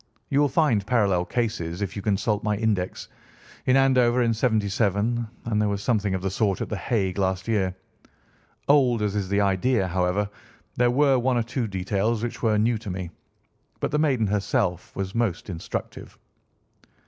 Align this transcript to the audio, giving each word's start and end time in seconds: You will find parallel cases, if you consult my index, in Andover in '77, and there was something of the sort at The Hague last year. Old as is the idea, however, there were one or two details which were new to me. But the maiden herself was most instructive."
You 0.29 0.39
will 0.39 0.49
find 0.49 0.83
parallel 0.87 1.25
cases, 1.25 1.79
if 1.83 1.95
you 1.95 2.01
consult 2.01 2.41
my 2.43 2.57
index, 2.57 3.07
in 3.67 3.77
Andover 3.77 4.23
in 4.23 4.33
'77, 4.33 5.27
and 5.45 5.61
there 5.61 5.69
was 5.69 5.83
something 5.83 6.15
of 6.15 6.23
the 6.23 6.29
sort 6.31 6.59
at 6.59 6.69
The 6.69 6.75
Hague 6.75 7.19
last 7.19 7.47
year. 7.47 7.75
Old 8.67 9.03
as 9.03 9.15
is 9.15 9.29
the 9.29 9.41
idea, 9.41 9.87
however, 9.87 10.27
there 10.75 10.89
were 10.89 11.19
one 11.19 11.37
or 11.37 11.43
two 11.43 11.67
details 11.67 12.23
which 12.23 12.41
were 12.41 12.57
new 12.57 12.79
to 12.79 12.89
me. 12.89 13.11
But 13.79 13.91
the 13.91 13.99
maiden 13.99 14.25
herself 14.25 14.91
was 14.95 15.13
most 15.13 15.51
instructive." 15.51 16.17